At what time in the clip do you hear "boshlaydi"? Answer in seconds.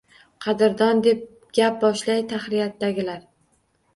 1.83-2.27